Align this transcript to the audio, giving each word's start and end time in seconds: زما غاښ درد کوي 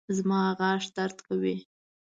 زما 0.17 0.41
غاښ 0.59 0.83
درد 0.97 1.17
کوي 1.27 1.57